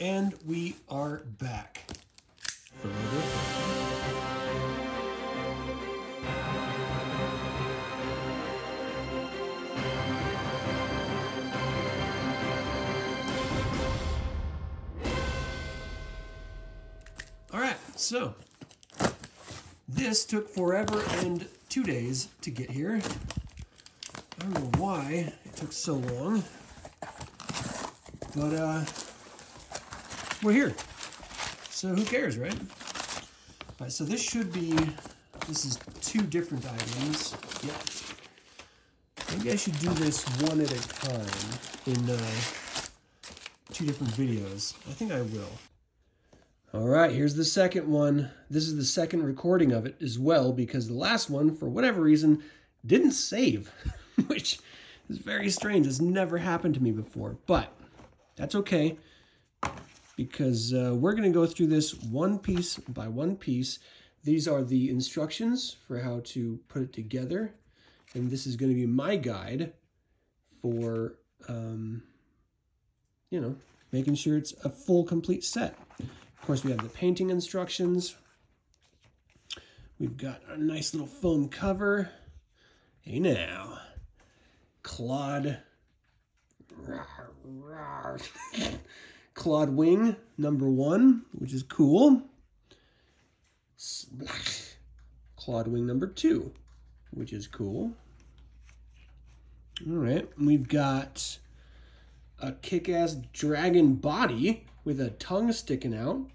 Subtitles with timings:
[0.00, 1.82] And we are back.
[17.52, 18.34] All right, so
[19.88, 23.00] this took forever and two days to get here.
[24.40, 26.42] I don't know why it took so long,
[28.34, 28.84] but uh,
[30.44, 30.74] we're here.
[31.70, 32.52] So who cares, right?
[32.52, 34.76] All right, so this should be,
[35.48, 37.34] this is two different items.
[37.64, 39.38] Yep.
[39.38, 41.26] Maybe I should do this one at a time
[41.86, 42.30] in uh,
[43.72, 44.74] two different videos.
[44.88, 45.48] I think I will.
[46.74, 48.30] All right, here's the second one.
[48.50, 52.02] This is the second recording of it as well because the last one, for whatever
[52.02, 52.42] reason,
[52.84, 53.70] didn't save,
[54.26, 54.58] which
[55.08, 55.86] is very strange.
[55.86, 57.72] It's never happened to me before, but
[58.36, 58.98] that's okay
[60.16, 63.78] because uh, we're going to go through this one piece by one piece.
[64.22, 67.54] These are the instructions for how to put it together,
[68.14, 69.72] and this is going to be my guide
[70.62, 71.14] for,
[71.48, 72.02] um,
[73.30, 73.56] you know,
[73.92, 75.76] making sure it's a full, complete set.
[76.00, 78.16] Of course, we have the painting instructions.
[79.98, 82.10] We've got a nice little foam cover.
[83.00, 83.78] Hey now,
[84.82, 85.58] Claude.
[89.34, 92.22] Claude Wing number one, which is cool.
[93.76, 94.70] Splash.
[95.46, 96.52] Wing number two,
[97.10, 97.92] which is cool.
[99.86, 101.38] All right, we've got
[102.38, 106.30] a kick-ass dragon body with a tongue sticking out.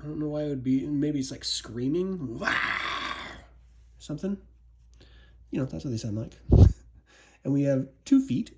[0.00, 0.86] I don't know why it would be.
[0.86, 2.40] Maybe it's like screaming,
[3.98, 4.38] something.
[5.50, 6.38] You know, that's what they sound like.
[7.44, 8.56] and we have two feet.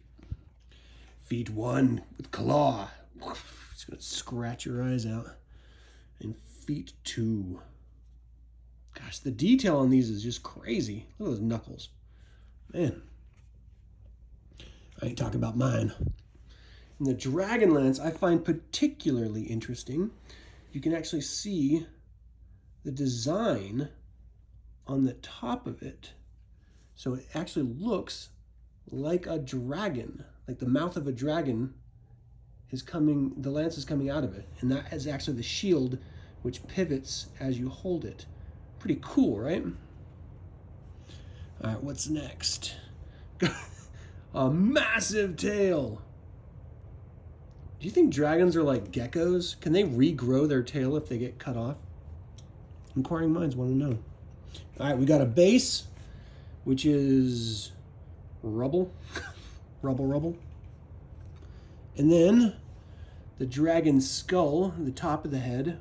[1.30, 2.88] Feet one with claw.
[3.72, 5.28] It's gonna scratch your eyes out.
[6.18, 7.62] And feet two.
[8.94, 11.06] Gosh, the detail on these is just crazy.
[11.20, 11.90] Look at those knuckles.
[12.72, 13.02] Man.
[15.00, 15.92] I ain't talking about mine.
[16.98, 20.10] And the Dragonlance I find particularly interesting.
[20.72, 21.86] You can actually see
[22.84, 23.88] the design
[24.84, 26.10] on the top of it.
[26.96, 28.30] So it actually looks
[28.90, 31.72] like a dragon, like the mouth of a dragon
[32.72, 34.48] is coming, the lance is coming out of it.
[34.60, 35.96] And that is actually the shield
[36.42, 38.26] which pivots as you hold it.
[38.80, 39.64] Pretty cool, right?
[41.62, 42.74] All right, what's next?
[44.34, 46.02] a massive tail.
[47.78, 49.60] Do you think dragons are like geckos?
[49.60, 51.76] Can they regrow their tail if they get cut off?
[52.96, 53.98] Inquiring minds want to know.
[54.80, 55.84] All right, we got a base,
[56.64, 57.70] which is
[58.42, 58.92] rubble,
[59.82, 60.36] rubble, rubble.
[61.96, 62.54] And then
[63.38, 65.78] the dragon skull, the top of the head,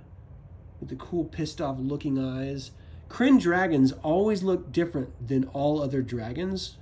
[0.80, 2.72] with the cool pissed off looking eyes.
[3.10, 6.78] Krynn dragons always look different than all other dragons.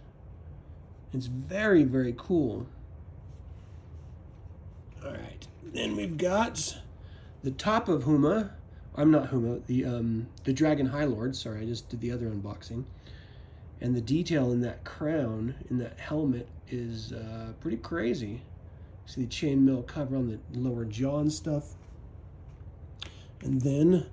[1.13, 2.67] It's very, very cool.
[5.03, 6.77] All right, then we've got
[7.43, 8.51] the top of Huma.
[8.95, 11.35] I'm not Huma, the um, the Dragon High Lord.
[11.35, 12.83] Sorry, I just did the other unboxing.
[13.79, 18.41] And the detail in that crown, in that helmet, is uh, pretty crazy.
[19.05, 21.75] See the chainmail cover on the lower jaw and stuff.
[23.41, 24.07] And then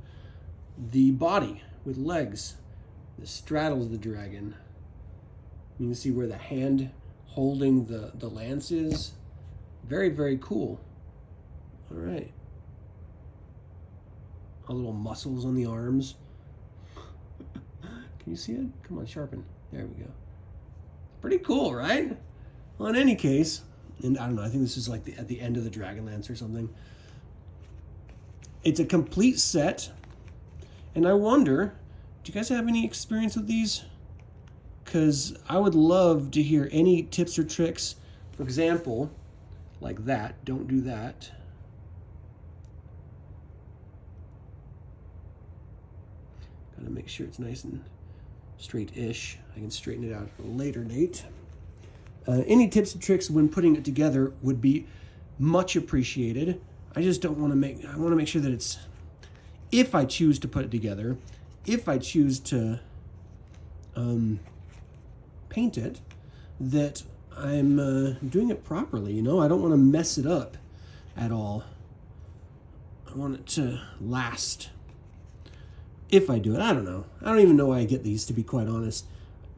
[0.91, 2.57] the body with legs
[3.19, 4.55] that straddles the dragon.
[5.79, 6.91] You can see where the hand
[7.27, 9.13] holding the, the lance is.
[9.85, 10.81] Very, very cool.
[11.91, 12.31] All right.
[14.69, 16.15] a little muscles on the arms.
[17.83, 17.93] Can
[18.27, 18.67] you see it?
[18.85, 19.45] Come on, sharpen.
[19.75, 20.11] There we go.
[21.21, 22.17] Pretty cool, right?
[22.79, 23.63] Well, in any case,
[24.05, 25.71] and I don't know, I think this is like the, at the end of the
[25.71, 26.73] Dragonlance or something.
[28.63, 29.91] It's a complete set.
[30.95, 31.75] And I wonder,
[32.23, 33.85] do you guys have any experience with these?
[34.85, 37.97] Because I would love to hear any tips or tricks.
[38.37, 39.11] For example,
[39.81, 40.45] like that.
[40.45, 41.33] Don't do that.
[46.79, 47.83] Gotta make sure it's nice and
[48.59, 49.39] straight-ish.
[49.55, 51.25] I can straighten it out at a later, Nate.
[52.27, 54.87] Uh, any tips and tricks when putting it together would be
[55.39, 56.61] much appreciated.
[56.97, 58.79] I just don't want to make, I want to make sure that it's,
[59.71, 61.17] if I choose to put it together,
[61.67, 62.81] if I choose to
[63.97, 64.41] um,
[65.49, 66.01] paint it,
[66.61, 67.03] that
[67.37, 69.41] I'm uh, doing it properly, you know?
[69.41, 70.57] I don't want to mess it up
[71.17, 71.65] at all.
[73.11, 74.71] I want it to last.
[76.15, 77.07] If I do it, I don't know.
[77.23, 79.05] I don't even know why I get these, to be quite honest.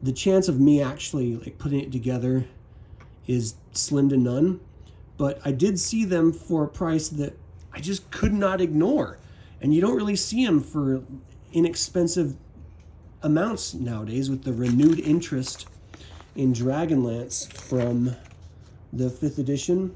[0.02, 2.46] The chance of me actually like putting it together
[3.26, 4.60] is slim to none.
[5.18, 7.38] but I did see them for a price that
[7.74, 9.18] I just could not ignore.
[9.60, 11.02] And you don't really see them for
[11.52, 12.36] inexpensive
[13.22, 15.66] amounts nowadays with the renewed interest
[16.34, 18.16] in Dragonlance from
[18.94, 19.94] the fifth edition.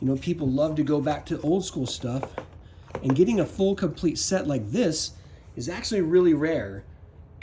[0.00, 2.34] You know, people love to go back to old school stuff,
[3.02, 5.12] and getting a full complete set like this
[5.56, 6.84] is actually really rare.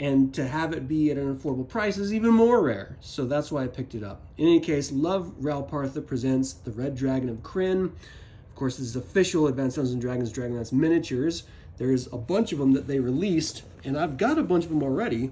[0.00, 2.96] And to have it be at an affordable price is even more rare.
[3.00, 4.22] So that's why I picked it up.
[4.38, 7.84] In any case, love Ral Partha presents The Red Dragon of Krynn.
[7.84, 11.44] Of course, this is official Advanced Dungeons and Dragons Dragonlance miniatures.
[11.76, 14.82] There's a bunch of them that they released, and I've got a bunch of them
[14.82, 15.30] already.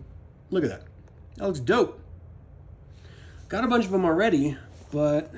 [0.50, 0.82] Look at that.
[1.36, 2.00] That looks dope.
[3.48, 4.56] Got a bunch of them already,
[4.90, 5.32] but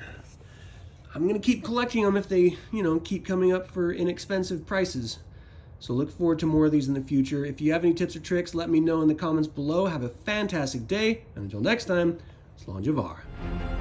[1.13, 4.65] I'm going to keep collecting them if they, you know, keep coming up for inexpensive
[4.65, 5.19] prices.
[5.79, 7.45] So look forward to more of these in the future.
[7.45, 9.85] If you have any tips or tricks, let me know in the comments below.
[9.85, 12.17] Have a fantastic day, and until next time,
[12.59, 13.74] Slán Javar.